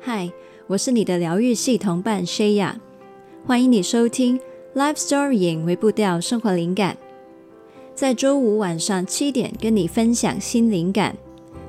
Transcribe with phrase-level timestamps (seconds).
[0.00, 0.30] 嗨，
[0.68, 2.74] 我是你的疗愈系同伴 Shaya，
[3.44, 4.38] 欢迎你收听
[4.74, 6.96] Life Storying 微步调生活灵感，
[7.96, 11.16] 在周五晚上七点跟你分享新灵感，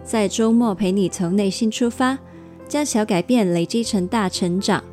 [0.04, 2.20] 在周末陪你从内心出发，
[2.68, 4.84] 将小改变累积成大成长。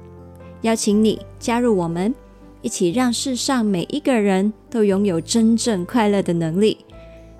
[0.63, 2.15] 邀请你加入我们，
[2.63, 6.79] 一起让世上每一个人都拥有真正快乐的能力。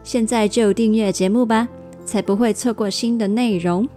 [0.05, 1.67] 现在就订阅节目吧，
[2.05, 3.89] 才不会错过新的内容。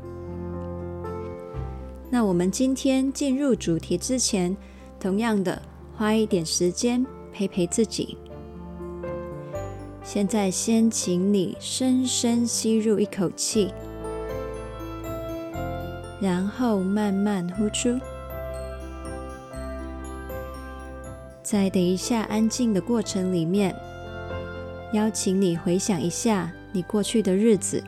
[2.12, 4.55] 那我们今天进入主题之前，
[5.00, 5.62] 同样的
[5.95, 8.17] 花一点时间陪陪自己。
[10.04, 13.72] 现在先请你深深吸入一口气，
[16.20, 17.95] 然后慢慢呼出。
[21.44, 23.76] 在等一下安静的过程里面，
[24.94, 27.84] 邀请你回想一下你过去的日子。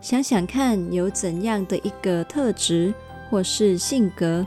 [0.00, 2.94] 想想看，有怎样的一个特质
[3.28, 4.46] 或是性格，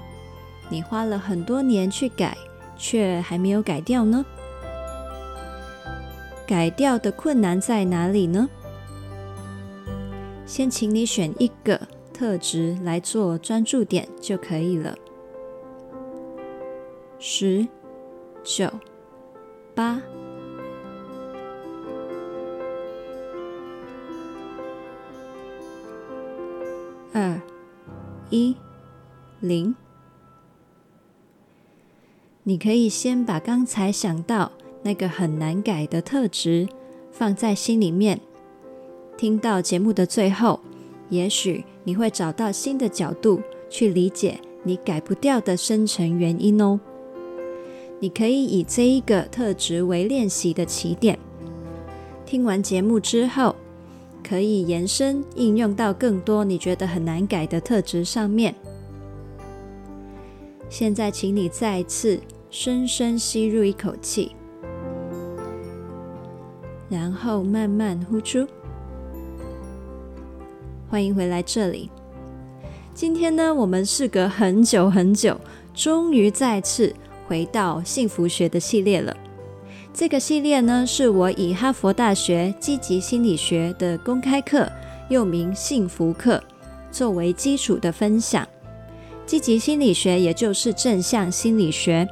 [0.70, 2.38] 你花了很多年去改，
[2.78, 4.26] 却还没有改掉呢？
[6.48, 8.50] 改掉的困难在哪里呢？
[10.46, 11.80] 先请你选一个
[12.14, 14.98] 特质来做专注点就可以了。
[17.20, 17.68] 十、
[18.44, 18.70] 九、
[19.76, 20.02] 八。
[27.14, 27.42] 二
[28.30, 28.56] 一
[29.42, 29.76] 零，
[32.44, 34.52] 你可以先把刚才想到
[34.84, 36.70] 那个很难改的特质
[37.12, 38.22] 放在心里面。
[39.18, 40.62] 听到节目的最后，
[41.10, 46.80] 也许你会找到新的角度去理解你改不掉的深层原因哦。
[48.00, 51.20] 你可以以这一个特质为练习的起点。
[52.26, 53.54] 听完节目之后，
[54.24, 58.56] 可以延伸应用到更多你觉得很难改的特质上面。
[60.70, 64.36] 现在，请你再次深深吸入一口气，
[66.90, 68.48] 然后慢慢呼出。
[70.90, 71.90] 欢迎回来这里。
[72.94, 75.40] 今天呢，我们事隔很久很久，
[75.74, 76.94] 终于再次
[77.28, 79.16] 回到幸福学的系列了。
[79.94, 84.68] 这个系列呢，是我以哈佛大学积极心理学的公开课，
[85.10, 86.42] 又名幸福课，
[86.90, 88.48] 作为基础的分享。
[89.26, 92.08] 积极心理学也就是正向心理学。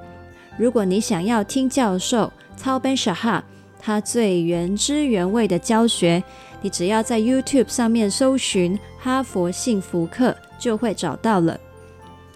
[0.58, 2.32] 如果你想要听教授
[2.62, 3.42] Tal Ben-Shahar
[3.82, 6.22] 他最原汁原味的教学，
[6.62, 11.58] 你只要在 YouTube 上面搜寻“哈佛幸福课”就会找到了。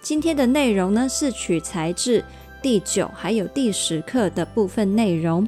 [0.00, 2.24] 今天的内容呢，是取材自。
[2.64, 5.46] 第九还有第十课的部分内容。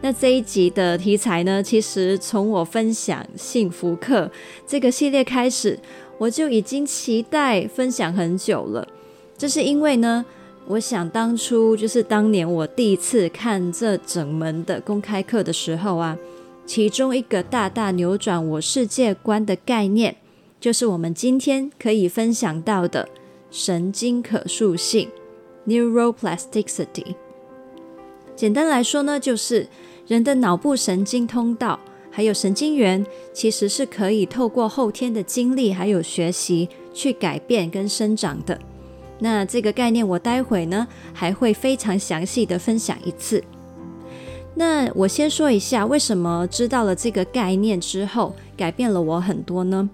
[0.00, 4.28] 那这一集的题材呢，其实从我分享幸福课
[4.66, 5.78] 这个系列开始，
[6.18, 8.88] 我就已经期待分享很久了。
[9.38, 10.24] 这是因为呢，
[10.66, 16.18] 我想当初就是当年我第一次看这整门的公开课的时候啊，
[16.66, 20.16] 其中一个大大扭转我世界观的概念，
[20.60, 23.08] 就是我们今天可以分享到的
[23.52, 25.08] 神经可塑性。
[25.66, 27.16] Neuroplasticity，
[28.36, 29.68] 简单来说呢，就是
[30.06, 38.58] 人的脑部神经通道还有神经元，其实是可以透过后天的经历还有学习去改变跟生长的。
[39.18, 43.42] 那这个概念，我待会呢还会非常详细的分享一次。
[44.54, 49.90] 那我先说一下，为什么知道了这个概念之后，改变了我很多呢？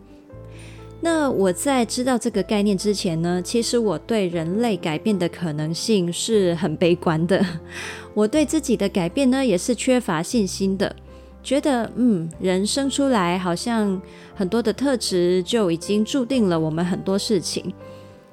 [1.04, 7.44] 那我在知道这个概念之前呢，其实我对人类改变的可能性是很悲观的。
[8.14, 10.94] 我对自己的改变呢，也是缺乏信心的，
[11.42, 14.00] 觉得嗯，人生出来好像
[14.36, 17.74] 很多的特质就已经注定了我们很多事情。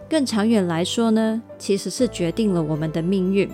[0.07, 3.49] 更长远来说呢，其实是决定了我们的命运。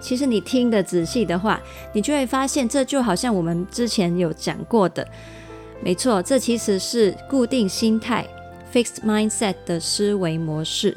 [0.00, 1.60] 其实你听得仔细的话，
[1.92, 5.06] 你就会发现，这就好像我们之前有讲过的。
[5.82, 8.26] 没错，这其实是固定心态
[8.72, 10.96] （fixed mindset） 的思维模式。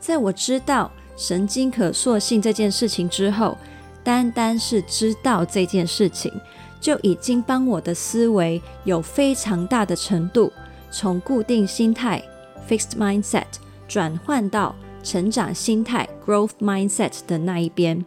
[0.00, 3.58] 在我知道神经可塑性这件事情之后，
[4.02, 6.32] 单单是知道这件事情，
[6.80, 10.52] 就已经帮我的思维有非常大的程度
[10.90, 12.22] 从固定心态
[12.68, 13.44] （fixed mindset）
[13.86, 18.04] 转换到成长心态 （growth mindset） 的那一边。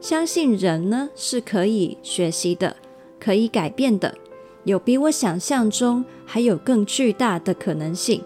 [0.00, 2.76] 相信人呢是可以学习的，
[3.18, 4.14] 可以改变的。
[4.66, 8.20] 有比我想象中还有更巨大的可能性，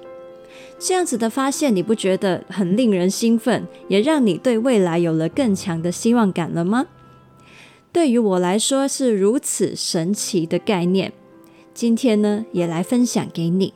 [0.79, 6.87] 这样子的发现，你不觉得很令人兴奋，也让你对未来有了更强的希望感了吗？
[7.93, 11.13] 对于我来说是如此神奇的概念，
[11.75, 13.75] 今天呢也来分享给你。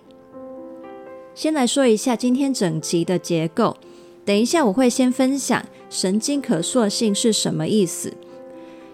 [1.34, 3.76] 先来说一下今天整集的结构。
[4.24, 8.10] 等一下我会先分享神经可塑性是什么意思，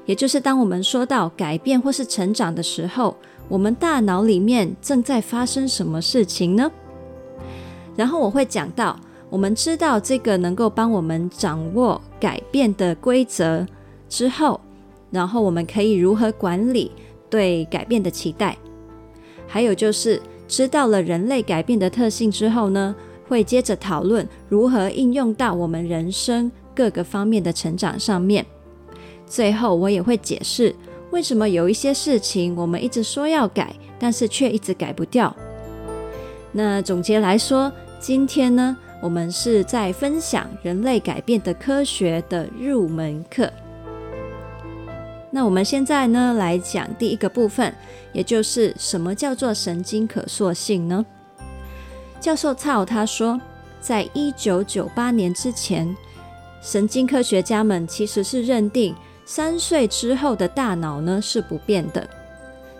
[0.07, 3.17] 也就是当我们说到改变或是成长的时候，
[3.51, 6.73] 我们大脑里面正在发生什么事情呢？
[7.95, 8.99] 然后我会讲到，
[9.29, 13.67] 我们知道这个能够帮我们掌握改变的规则
[14.09, 14.59] 之后，
[15.11, 16.91] 然后我们可以如何管理
[17.29, 18.57] 对改变的期待，
[19.47, 20.23] 还有就是。
[20.51, 22.93] 知道了人类改变的特性之后呢，
[23.29, 28.45] 会接着讨论如何应用到我们人生各个方面的成长上面。
[29.29, 30.75] 最后，我也会解释
[31.11, 35.35] 为什么有一些事情我们一直说要改，但是却一直改不掉。
[36.53, 43.51] 那总结来说，今天呢，我们是在分享人类改变的科学的入门课。
[45.33, 47.73] 那我们现在呢，来讲第一个部分，
[48.13, 51.05] 也就是什么叫做神经可塑性呢？
[52.19, 53.41] 教授操他说，
[53.81, 55.97] 在一九九八年之前，
[56.61, 58.95] 神经科学家们其实是认定
[59.33, 62.05] 三岁之后的大脑呢是不变的。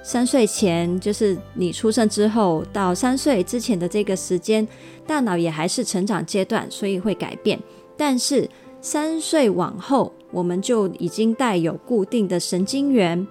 [0.03, 4.67] 三岁前就是你出生之后到三岁之前的这个时间，
[5.07, 7.57] 大脑也还是成长阶段，所以会改变。
[7.97, 8.51] 但是
[8.81, 13.25] 三岁往后，我们就已经带有固定的神经元，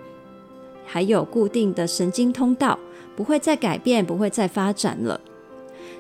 [0.86, 2.80] 还有固定的神经通道，
[3.18, 5.20] 不会再改变，不会再发展了。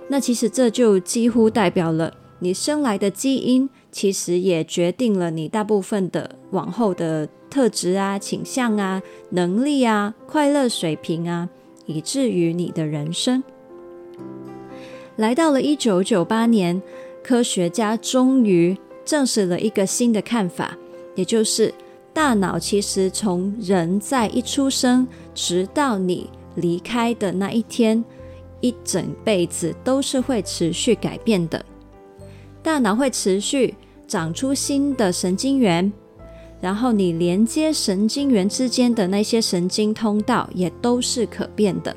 [0.07, 9.01] 那其实这就几乎代表了你生来的基因，其实也决定了你大部分的往后的特质啊、倾向啊、
[9.31, 11.49] 能力啊、快乐水平啊，
[11.85, 13.43] 以至于你的人生。
[15.15, 16.81] 来到了一九九八年，
[17.23, 20.77] 科学家终于证实了一个新的看法。
[21.15, 21.73] 也就是
[22.13, 25.05] 大脑其实从人在一出生，
[25.35, 28.01] 直到你离开的那一天，
[28.61, 31.65] 一整辈子都是会持续改变的。
[32.69, 33.73] 大脑会持续
[34.07, 35.91] 长出新的神经元，
[36.61, 41.95] 然后你连接神经元之间的那些神经通道也都是可变的。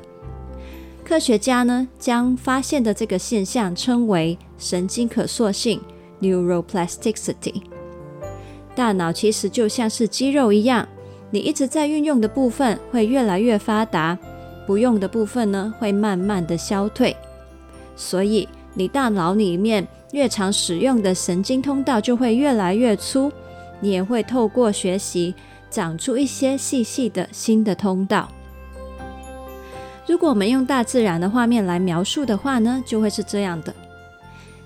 [1.05, 5.79] 科学家呢，将发现的这个现象称为神经可塑性
[6.19, 7.61] （neuroplasticity）。
[8.73, 10.89] 大脑其实就像是肌肉一样，
[11.29, 14.17] 你一直在运用的部分会越来越发达，
[14.65, 17.15] 不用的部分呢会慢慢的消退。
[17.95, 23.31] 所以你大脑里面越常使用的神经通道就会越来越粗，
[23.79, 25.33] 你也会透过学习
[25.71, 28.31] 长出一些细细的新的通道。
[30.05, 33.73] 如果我们用大自然的画面来描述的话呢，就会是这样的。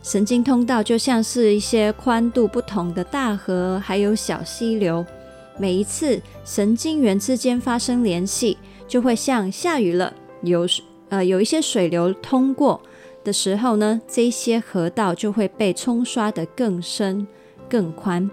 [0.03, 5.05] 神经通道就像是一些宽度不同的大河，还有小溪流。
[5.57, 10.67] 每一次神经元之间发生联系，就会像下雨了，有
[11.09, 12.81] 呃有一些水流通过
[13.27, 17.27] 的时候呢，这些河道就会被冲刷得更深、
[17.67, 18.31] 更宽。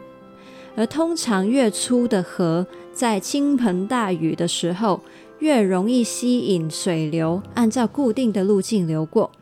[0.76, 5.00] 而通常越粗的河，在倾盆大雨的时候，
[5.40, 9.32] 越容易吸引水流，按照固定的路径流过。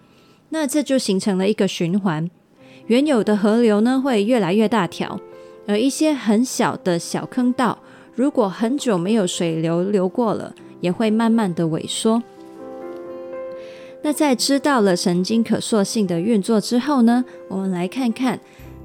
[0.49, 2.31] 那这就形成了一个循环，
[2.87, 5.21] 原有的河流呢会越来越大条，
[5.67, 7.79] 而一些很小的小坑道，
[8.15, 12.23] 如果很久没有水流流过了，也会慢慢的萎缩。
[14.03, 18.39] 那在知道了神经可塑性的运作之后呢，我们来看看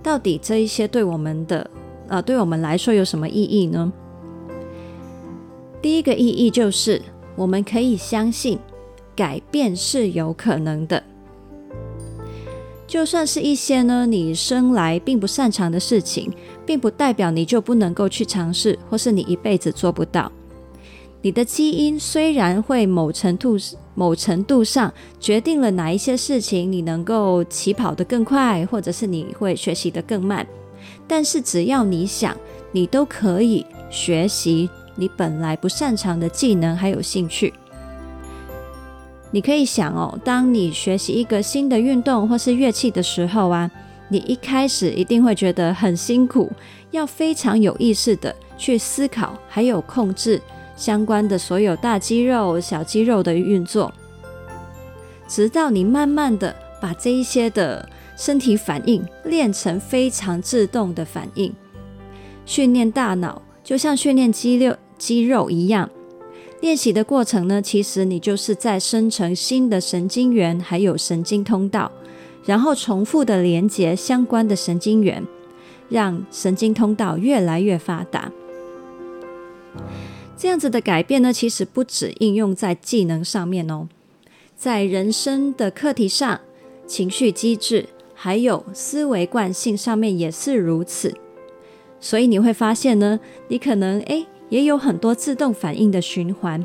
[0.03, 1.69] 到底这一些对我们的
[2.07, 3.91] 呃对我们来说有什么意义呢？
[5.81, 7.01] 第一个意义就是
[7.35, 8.59] 我们可以相信
[9.15, 11.01] 改变是有可能的。
[12.85, 16.31] 就算是一些呢，你生来并不擅长的事情，
[16.65, 20.31] 并不代表你就不能够去尝试，或是你一辈子做不到。
[21.21, 23.57] 你的基因虽然会某程度、
[23.99, 30.45] 某程度上决定了哪一些事情你能够起跑得更快，或者是你会学习得更慢，
[31.07, 32.37] 但是只要你想，
[32.71, 37.51] 你都可以学习你本来不擅长的技能还有兴趣。
[39.31, 43.69] 你可以想哦，当你学习一个新的运动或是乐器的时候啊，
[44.09, 46.51] 你一开始一定会觉得很辛苦，
[46.91, 50.39] 要非常有意识的去思考，还有控制
[50.77, 53.91] 相关的所有大肌肉、小肌肉的运作，
[55.27, 61.53] 直到你慢慢的把这一些的身体反应练成非常自动的反应。
[62.45, 65.89] 训练大脑就像训练肌肉肌肉一样。
[66.61, 71.91] 练习的过程呢，其实你就是在生成新的神经元，还有神经通道，
[72.45, 75.23] 然后重复的连接相关的神经元，
[75.89, 78.31] 让神经通道越来越发达。
[80.37, 83.87] 这样子的改变呢，其实不止应用在技能上面哦，
[84.55, 86.39] 在人生的课题上，
[86.85, 91.11] 情绪机制，还有思维惯性上面也是如此。
[91.99, 96.63] 所以你会发现呢，你可能诶也有很多自动反应的循环。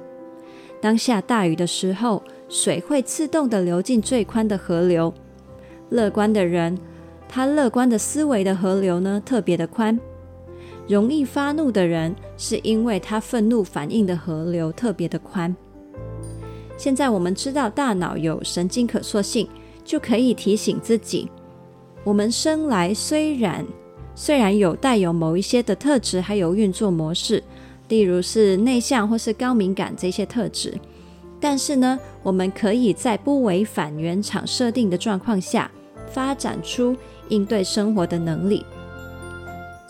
[0.82, 5.14] 当下大雨的时候，水会自动的流进最宽的河流。
[5.88, 6.76] 乐观的人，
[7.26, 9.98] 他乐观的思维的河流呢，特别的宽。
[10.88, 15.54] 容易发怒的人，是因为他愤怒反应的河流特别的宽。
[16.76, 19.48] 现在我们知道大脑有神经可塑性，
[19.84, 21.30] 就可以提醒自己：
[22.02, 23.64] 我们生来虽然
[24.14, 27.42] 虽然有带有某一些的特质，还有运作模式，
[27.88, 30.74] 例如是内向或是高敏感这些特质，
[31.40, 35.70] 但是呢，我们可以在不违反原厂设定的状况下，
[36.10, 36.96] 发展出
[37.28, 38.64] 应对生活的能力。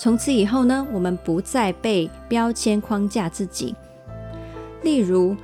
[0.02, 3.73] 从此以后呢，我们不再被标签框架自己。
[4.82, 5.37] 例如，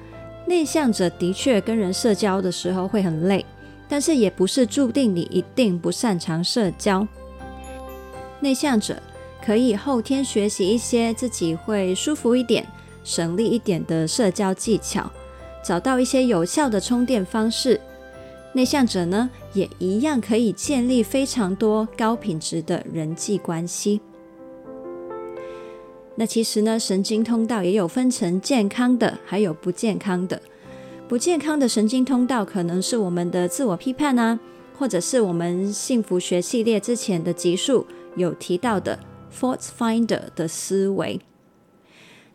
[0.46, 3.46] 内向者的确跟人社交的时候会很累，
[3.88, 7.06] 但是也不是注定你一定不擅长社交。
[8.40, 9.00] 内向者
[9.46, 12.66] 可以后天学习一些自己会舒服一点、
[13.04, 15.08] 省力一点的社交技巧，
[15.62, 17.80] 找到一些有效的充电方式。
[18.54, 24.00] 内向者呢，也一样可以建立非常多高品质的人际关系。
[26.20, 30.42] 那其实呢，神经通道也有分成健康的，还有不健康的。
[31.06, 34.36] 不健康的神经通道可能是我们的自我批判啊，
[34.76, 38.98] 或者是我们幸福学系列之前的集数有提到的
[39.32, 41.20] Fault Finder 的思维。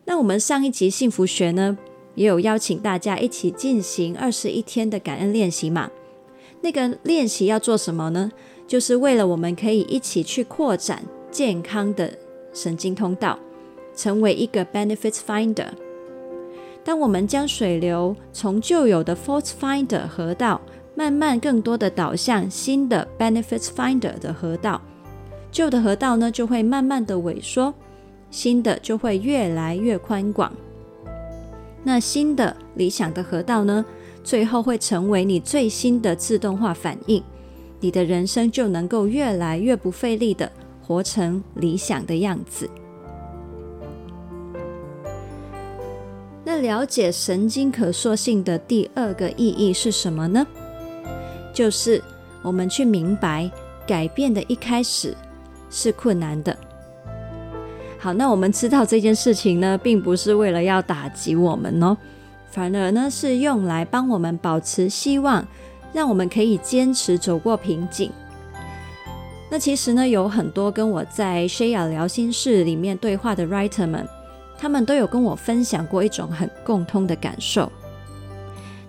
[0.06, 1.78] 那我们上一集幸福学呢，
[2.16, 5.92] 也有邀请大家一起进行二十一天的感恩练习嘛。
[6.62, 8.32] 那个练习要做什么呢？
[8.66, 12.18] 就是为了我们可以一起去扩展健康的
[12.54, 13.38] 神经通道。
[13.96, 15.68] 成为一个 benefits finder。
[16.84, 20.60] 当我们将水流从旧有的 fault finder 河道，
[20.96, 24.82] 慢慢更多的导向新的 benefits finder 的河道，
[25.52, 27.74] 旧的河道呢就会慢慢的萎缩，
[28.30, 30.52] 新的就会越来越宽广。
[31.84, 33.86] 那新的理想的河道呢，
[34.24, 37.24] 最后会成为你最新的自动化反应，
[37.80, 42.70] 你的人生就能够越来越不费力的活成理想的样子。
[46.46, 50.46] 那了解神经可塑性的第二个意义是什么呢？
[51.54, 52.02] 就是
[52.42, 53.50] 我们去明白
[53.88, 55.16] 改变的一开始
[55.70, 56.58] 是困难的。
[57.98, 61.96] 好，那我们知道这件事情呢，并不是为了要打击我们哦，
[62.52, 65.48] 反而呢是用来帮我们保持希望，
[65.94, 68.12] 让我们可以坚持走过瓶颈。
[69.50, 74.06] 那其实呢，有很多跟我在 Shaya 聊心室里面对话的 writer 们。
[74.64, 77.70] 他们都有跟我分享过一种很共通的感受，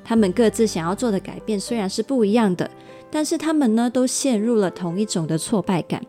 [0.05, 2.71] 他们各自想要做的改变虽然是不一样的，
[3.11, 6.01] 但是他们呢都陷入了同一种的挫败感。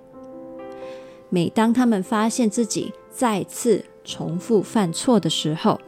[1.29, 5.81] 每当他们发现自己再次重复犯错的时候，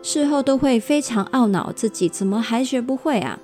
[0.00, 3.36] 事后都会非常懊恼自己怎么还学不会啊？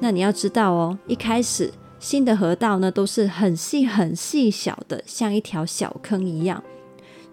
[0.00, 6.64] 那你要知道哦，一开始新的河道呢都是很细很细小的，像一条小坑一样。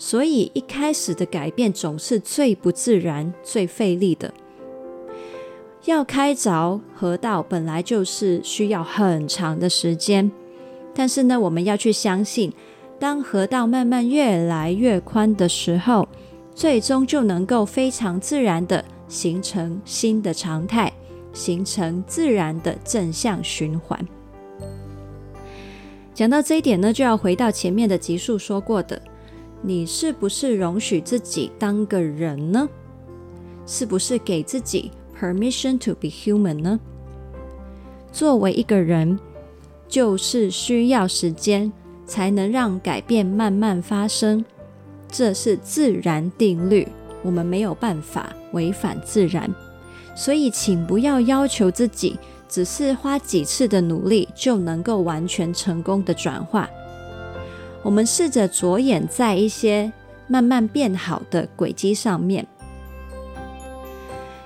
[0.02, 4.34] 所以一开始的改变总是最不自然、最费力的。
[5.86, 10.32] 要开凿河道本来就是需要很长的时间，
[10.96, 12.52] 但是呢，我们要去相信，
[12.98, 16.08] 当河道慢慢越来越宽的时候，
[16.56, 20.92] 最终就能够非常自然的形成新的常态，
[21.32, 24.04] 形成自然的正向循环。
[26.12, 29.00] 讲到这一点呢，就要回到前面的集数说过的。
[29.62, 32.68] 你是不是容许自己当个人呢？
[33.68, 36.80] 是不是给自己 permission to be human 呢？
[38.12, 39.20] 作为一个人，
[39.88, 41.72] 就是需要时间
[42.06, 44.44] 才能让改变慢慢发生，
[45.08, 46.88] 这是自然定律，
[47.22, 49.50] 我们没有办法违反自然。
[50.16, 52.18] 所以，请不要要求自己，
[52.50, 56.70] 只是花几次的努力就能够完全成功的转化。
[57.84, 59.92] 我们试着着眼在一些
[60.28, 62.46] 慢慢变好的轨迹上面。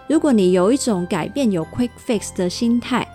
[0.07, 3.07] 如果你有一种改变有 quick fix 的心态，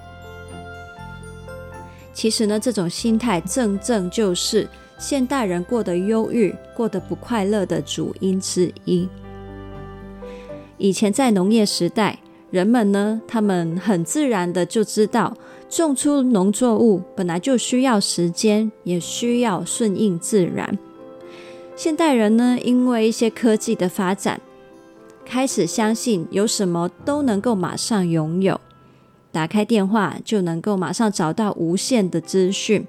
[2.12, 9.08] 其实呢，这种心态正正就是现代人过得忧郁、过得不快乐的主因之一。
[10.76, 12.18] 以前在农业时代，
[12.50, 15.36] 人们呢，他们很自然的就知道。
[15.68, 20.76] 种出农作物本来就需要时间，也需要顺应自然。
[21.76, 24.40] 现代人呢，因为一些科技的发展，
[25.24, 28.60] 开始相信有什么都能够马上拥有，
[29.30, 32.84] 打开电话就能够马上找到无限的资讯，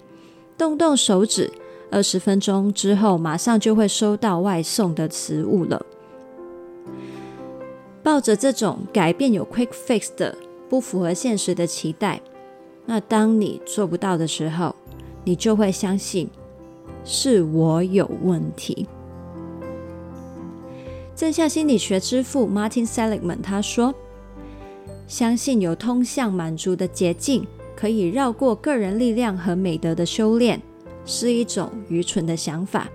[0.58, 1.52] 动动手指，
[1.92, 5.86] 二十分钟之后马上就会收到外送的食物了。
[8.04, 10.36] 抱着这种改变有 quick fix 的
[10.70, 12.22] 不符合现实的期待，
[12.86, 14.76] 那当你做不到的时候，
[15.24, 16.30] 你就会相信
[17.04, 18.88] 是我有问题。
[21.16, 23.94] 正向心理学之父 Martin Seligman 他说
[25.08, 30.60] ：“相信有通向满足的捷径，可以绕过个人力量和美德的修炼，
[31.06, 32.90] 是一种愚蠢的想法。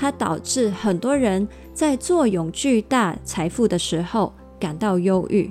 [0.00, 5.50] 它导致很多人在坐拥巨大财富的时候感到忧郁，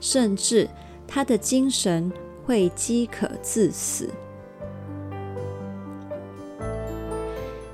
[0.00, 0.68] 甚至
[1.06, 2.12] 他的精神
[2.44, 4.10] 会饥渴致死。”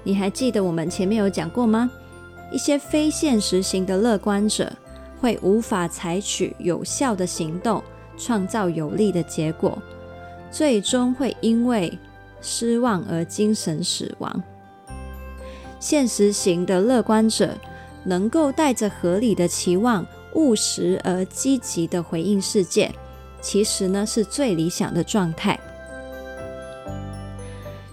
[0.04, 1.90] 你还记得我们前面有讲过吗？
[2.52, 4.70] 一些非现实型的乐观者
[5.20, 7.82] 会无法采取有效的行动，
[8.18, 9.80] 创造有利的结果，
[10.50, 11.96] 最终会因为
[12.42, 14.42] 失望而精神死亡。
[15.82, 17.58] 现实型的乐观者
[18.04, 22.94] 能够带着合理的期望，务实而积极的回应世界，
[23.40, 25.58] 其实呢是最理想的状态。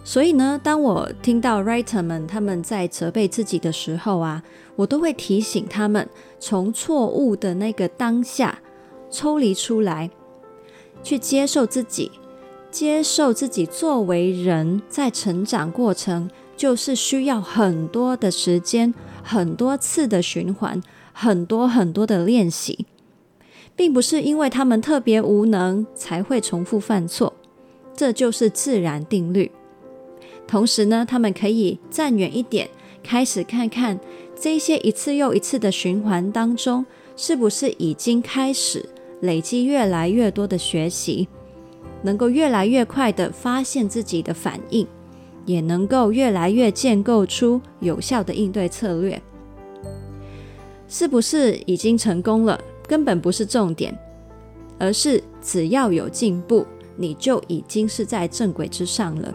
[0.03, 4.43] 所以呢，当我听到 writer 们他们在责备自己的时候啊，
[4.75, 6.07] 我都会提醒他们
[6.39, 8.59] 从错误的那个当下
[9.09, 10.11] 抽离出来，
[11.01, 12.11] 去接受自己，
[12.69, 16.29] 接受自己作为人在成长过程
[16.59, 22.85] 就是需要很多的时间、很多次的循环、很多很多的练习，
[23.77, 27.33] 并不是因为他们特别无能才会重复犯错，
[27.95, 29.49] 这就是自然定律。
[30.45, 32.69] 同时呢，他们可以站远一点，
[33.01, 33.97] 开始看看
[34.37, 36.85] 这些一次又一次的循环当中，
[37.15, 38.83] 是不是已经开始
[39.21, 41.29] 累积越来越多的学习，
[42.01, 44.85] 能够越来越快的发现自己的反应，
[45.49, 49.19] 也能够越来越建构出有效的应对策略。
[50.87, 53.97] 是不是已经成功了，根本不是重点，
[54.77, 59.33] 而是只要有进步，你就已经是在正轨之上了。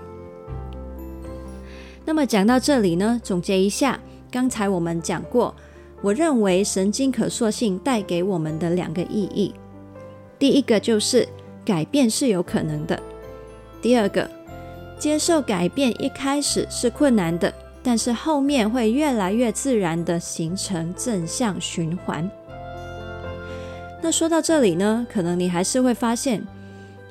[2.05, 3.99] 那么讲到这里呢，总结一下，
[4.31, 5.53] 刚才我们讲过，
[6.01, 9.53] 我认为神经可塑性带给我们的两个意义。
[10.39, 11.29] 第一个就是
[11.65, 12.97] 改变是有可能的；
[13.83, 14.31] 第二个，
[14.99, 17.53] 接受改变一开始是困难的，
[17.83, 22.31] 但是后面会越来越自然的形成正向循环。
[24.03, 26.47] 那说到这里呢，可能你还是会发现，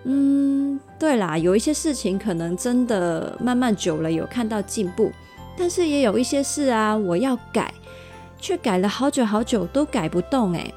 [0.04, 0.80] 嗯。
[1.00, 5.12] 对啦，有一些事情可能真的慢慢久了有看到进步，
[5.58, 7.74] 但是也有一些事啊，我要改，
[8.39, 10.74] 却改了好久好久都改不动诶。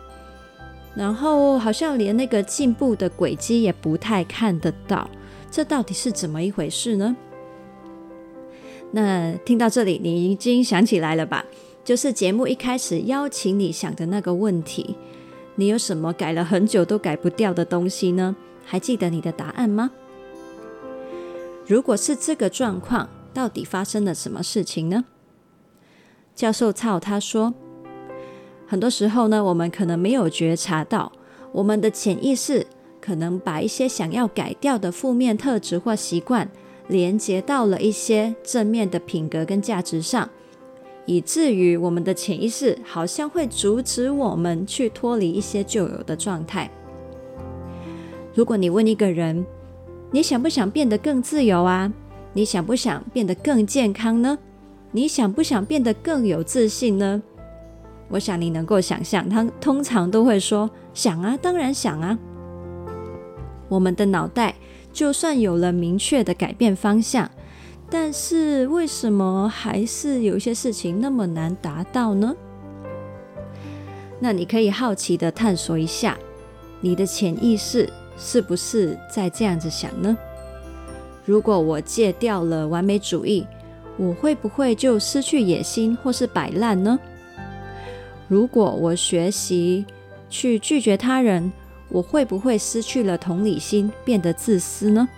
[0.96, 5.08] 然后好像连那个进步的轨迹也不太看得到，
[5.50, 7.16] 这到底是怎么一回事呢？
[8.92, 11.44] 那听到这里，你已经想起来了吧？
[11.84, 14.96] 就是节目一开始邀请你想的那个问题，
[15.54, 18.34] 你有什么改了很久都改不掉的东西呢？
[18.64, 19.90] 还记得你的答案吗？
[21.66, 25.04] 如果是这个状况，到底发生了什么事情呢？
[26.34, 27.54] 教授操他说，
[28.66, 31.12] 很多时候呢，我们可能没有觉察到，
[31.52, 32.66] 我们的潜意识
[33.06, 36.50] 可能把一些想要改掉的负面特质或习惯，
[36.88, 40.28] 连接到了一些正面的品格跟价值上，
[41.04, 46.68] 以至于我们的潜意识好像会阻止我们去脱离一些旧有的状态。
[48.34, 49.46] 如果你问一个人，
[50.10, 51.92] 你想不想变得更自由啊？
[52.32, 54.36] 你想不想变得更健康呢？
[54.90, 57.22] 你想不想变得更有自信呢？
[58.08, 62.18] 我想你能够想象，他通常都会说想啊，当然想啊。
[63.68, 64.54] 我们的脑袋
[64.92, 67.30] 就算有了明确的改变方向，
[67.90, 72.34] 但是为什么还是有一些事情那么难达到呢？
[74.18, 76.16] 那你可以好奇地探索一下
[76.80, 77.88] 你的潜意识。
[78.18, 80.16] 是不是在这样子想呢？
[81.26, 83.46] 如果我戒掉了完美主义，
[83.98, 86.98] 我会不会就失去野心或是摆烂呢？
[88.26, 89.84] 如果我学习
[90.30, 91.52] 去拒绝他人，
[91.88, 95.08] 我会不会失去了同理心，变得自私呢？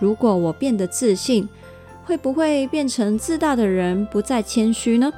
[0.00, 1.48] 如果我变得自信，
[2.04, 5.12] 会不会变成自大的人，不再谦虚呢？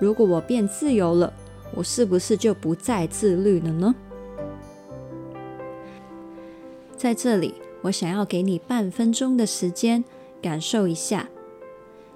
[0.00, 1.32] 如果我变自由了，
[1.74, 3.94] 我是不是就不再自律了呢？
[6.96, 10.02] 在这里，我想要给你半分钟的时间，
[10.40, 11.28] 感受一下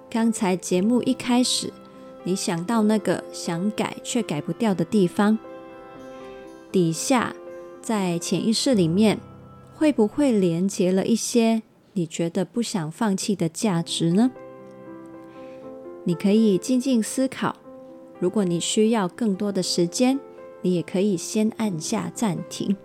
[0.09, 1.71] 刚才节目一开始
[2.23, 5.37] 你想到那个想改却改不掉的地方，
[6.71, 7.35] 底下
[7.81, 9.19] 在潜意识里面
[9.75, 14.31] 会不会连接了一些你觉得不想放弃的价值呢？
[16.03, 17.55] 你可以静静思考。
[18.19, 20.19] 如果你需要更多的时间，
[20.61, 22.75] 你也可以先按下暂停。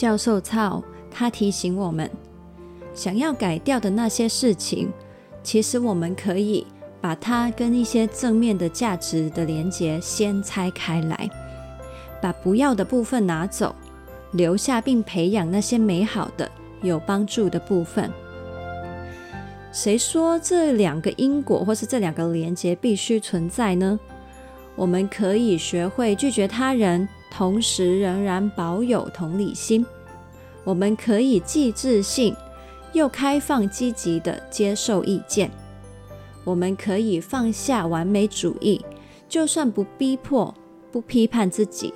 [0.00, 2.10] 教授操，他提醒我们，
[2.94, 4.90] 想要改掉的那些事情，
[5.42, 6.66] 其实我们可以
[7.02, 11.28] 把它跟一些正面的价值的连结先拆开来，
[12.18, 13.76] 把不要的部分拿走，
[14.30, 18.10] 留下并培养那些美好的、有帮助的部分。
[19.70, 24.00] 谁说这两个因果或是这两个连结必须存在呢？
[24.76, 27.06] 我们可以学会拒绝他人。
[27.30, 29.86] 同时，仍然保有同理心。
[30.64, 32.34] 我们可以既自信
[32.92, 35.50] 又开放、积极地接受意见。
[36.44, 38.84] 我们可以放下完美主义，
[39.28, 40.52] 就算不逼迫、
[40.90, 41.92] 不批判自己，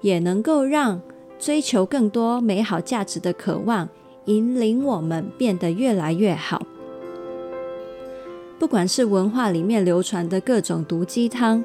[0.00, 1.00] 也能够让
[1.38, 3.88] 追求更多美好价值的渴望
[4.26, 6.64] 引领我们变得越来越好。
[8.58, 11.64] 不管是文化里面流传的各种毒鸡汤，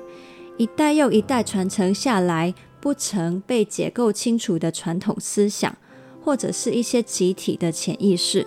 [0.58, 2.54] 一代又一代传承下来。
[2.82, 5.78] 不曾被解构清楚的传统思想，
[6.24, 8.46] 或者是一些集体的潜意识，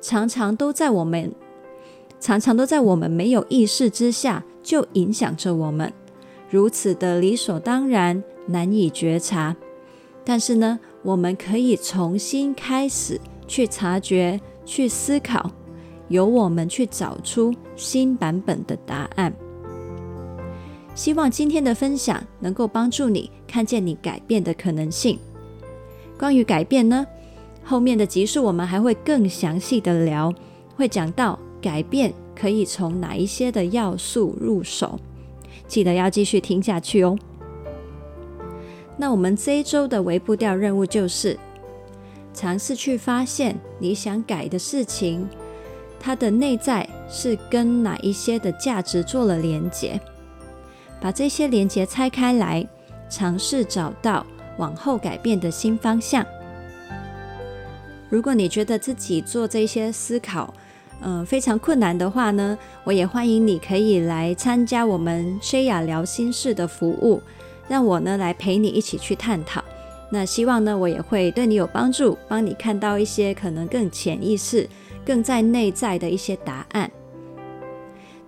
[0.00, 1.32] 常常都在我们，
[2.20, 5.90] 常常都在我们没有意识之下就影响着我们，
[6.50, 9.56] 如此的理所当然，难以觉察。
[10.22, 15.50] 但是呢，我们可以重新开始去察觉、去思考，
[16.08, 19.34] 由我们去找出新版本的答案。
[20.94, 25.18] 希望今天的分享能够帮助你看见你改变的可能性。
[26.18, 27.06] 关于改变呢，
[27.64, 30.32] 后面的集数我们还会更详细的聊，
[30.76, 34.98] 会讲到改变可以从哪一些的要素入手，
[35.66, 37.18] 记得要继续听下去哦。
[38.98, 41.38] 那我们这一周的微步调任务就是
[42.34, 45.26] 尝试去发现你想改的事情，
[45.98, 49.98] 它的内在是跟哪一些的价值做了连结。
[51.00, 52.66] 把这些连结拆开来，
[53.08, 54.24] 尝试找到
[54.58, 56.24] 往后改变的新方向。
[58.10, 60.52] 如果你觉得自己做这些思考，
[61.00, 67.22] 嗯、非常困难的话呢，我也欢迎你可以来参加我们 Shaya 疗心事的服务，
[67.68, 69.64] 让我呢来陪你一起去探讨。
[70.10, 74.68] 那希望呢，我也会对你有帮助，帮你看到一些可能更潜意识、
[75.06, 76.90] 更在内在的一些答案。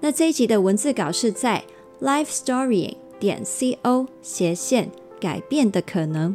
[0.00, 1.62] 那这一集的文字稿是在。
[2.02, 6.34] Life Story 点 co 斜线改变的可能。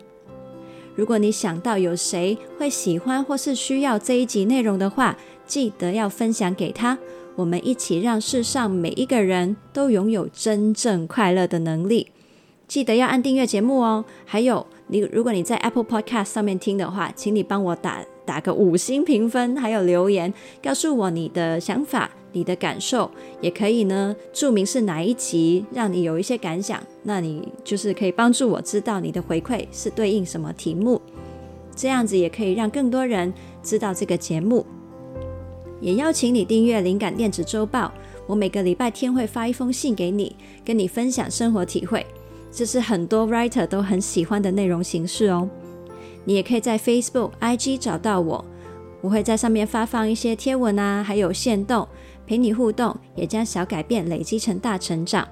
[0.95, 6.97] 如果你想到有谁会喜欢或是需要这一集内容的话，记得要分享给他。
[7.35, 12.11] 我们一起让世上每一个人都拥有真正快乐的能力。
[12.65, 14.05] 记得要按订阅节目哦。
[14.25, 22.11] 还有，你如果你在 Apple Podcast 上面听的话，请你帮我打打个五星评分，还有留言，告诉我你的想法。
[22.33, 23.09] 你的感受
[23.41, 31.01] 也可以呢，注明是哪一集让你有一些感想，那你就是可以帮助我知道你的回馈是对应什么题目，
[31.75, 34.63] 这样子也可以让更多人知道这个节目。
[35.81, 37.91] 也邀请你订阅灵感电子周报，
[38.27, 42.05] 我每个礼拜天会发一封信给你，跟你分享生活体会，
[42.51, 45.49] 这是很多 writer 都很喜欢的内容形式哦。
[46.27, 48.43] 你也可以在 Facebook、IG 找到我，
[48.99, 51.87] 我会在上面发放一些贴文啊，还有限动。
[52.27, 55.25] 陪你互动，也将小改变累积成大成长。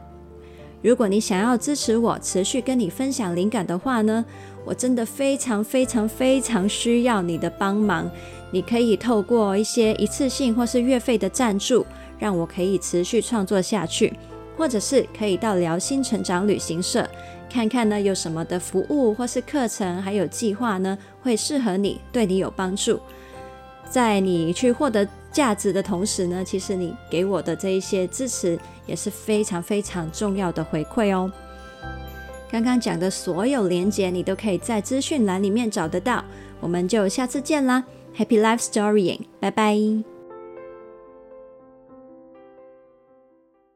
[0.82, 4.24] 如果你想要支持我，持续跟你分享灵感的话呢，
[4.64, 8.10] 我真的非常非常非常需要你的帮忙。
[8.52, 11.86] 你可以透过一些一次性或是月费的赞助，
[12.18, 14.14] 让我可以持续创作下去，
[14.58, 17.08] 或者是可以到辽心成长旅行社
[17.50, 23.00] 看看呢，有什么的服务或是课程，还有计划呢，会适合你，对你有帮助。
[23.90, 31.32] 在你去获得价值的同时呢，其实你给我的这一些支持也是非常非常重要的回馈哦。
[32.50, 36.24] 刚刚讲的所有连接，你都可以在资讯栏里面找得到。
[36.60, 37.84] 我们就下次见啦
[38.18, 40.15] ，Happy Life Storying，拜拜。